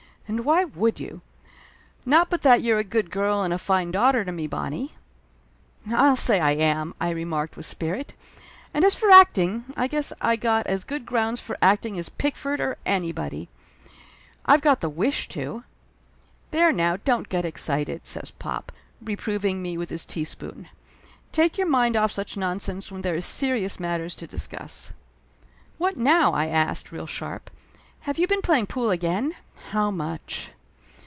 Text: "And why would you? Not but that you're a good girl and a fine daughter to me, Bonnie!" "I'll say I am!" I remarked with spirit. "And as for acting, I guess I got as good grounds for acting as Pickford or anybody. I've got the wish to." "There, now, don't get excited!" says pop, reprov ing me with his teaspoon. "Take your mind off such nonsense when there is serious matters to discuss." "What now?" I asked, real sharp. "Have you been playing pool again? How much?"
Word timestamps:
"And 0.27 0.45
why 0.45 0.63
would 0.63 0.97
you? 0.97 1.19
Not 2.05 2.29
but 2.29 2.41
that 2.43 2.61
you're 2.61 2.77
a 2.79 2.85
good 2.85 3.11
girl 3.11 3.41
and 3.43 3.53
a 3.53 3.57
fine 3.57 3.91
daughter 3.91 4.23
to 4.23 4.31
me, 4.31 4.47
Bonnie!" 4.47 4.93
"I'll 5.93 6.15
say 6.15 6.39
I 6.39 6.51
am!" 6.51 6.93
I 7.01 7.09
remarked 7.09 7.57
with 7.57 7.65
spirit. 7.65 8.13
"And 8.73 8.85
as 8.85 8.95
for 8.95 9.11
acting, 9.11 9.65
I 9.75 9.87
guess 9.87 10.13
I 10.21 10.37
got 10.37 10.67
as 10.67 10.85
good 10.85 11.05
grounds 11.05 11.41
for 11.41 11.57
acting 11.61 11.99
as 11.99 12.07
Pickford 12.07 12.61
or 12.61 12.77
anybody. 12.85 13.49
I've 14.45 14.61
got 14.61 14.79
the 14.79 14.87
wish 14.87 15.27
to." 15.29 15.65
"There, 16.51 16.71
now, 16.71 16.95
don't 16.95 17.27
get 17.27 17.43
excited!" 17.43 18.07
says 18.07 18.31
pop, 18.31 18.71
reprov 19.03 19.43
ing 19.43 19.61
me 19.61 19.77
with 19.77 19.89
his 19.89 20.05
teaspoon. 20.05 20.69
"Take 21.33 21.57
your 21.57 21.67
mind 21.67 21.97
off 21.97 22.09
such 22.09 22.37
nonsense 22.37 22.89
when 22.89 23.01
there 23.01 23.15
is 23.15 23.25
serious 23.25 23.81
matters 23.81 24.15
to 24.15 24.27
discuss." 24.27 24.93
"What 25.77 25.97
now?" 25.97 26.31
I 26.31 26.45
asked, 26.47 26.89
real 26.93 27.05
sharp. 27.05 27.51
"Have 28.05 28.17
you 28.17 28.27
been 28.27 28.41
playing 28.41 28.67
pool 28.67 28.91
again? 28.91 29.35
How 29.69 29.91
much?" 29.91 30.53